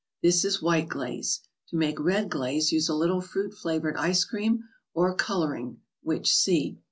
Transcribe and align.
This 0.23 0.43
is 0.43 0.63
White 0.63 0.89
Glaze. 0.89 1.41
To 1.67 1.75
make 1.75 1.99
Red 1.99 2.31
Glaze 2.31 2.71
use 2.71 2.89
a 2.89 2.95
little 2.95 3.21
fruit 3.21 3.53
flavored 3.53 3.97
ice 3.97 4.25
cream 4.25 4.63
or" 4.95 5.13
Coloring," 5.29 5.79
which 6.01 6.33
see. 6.35 6.79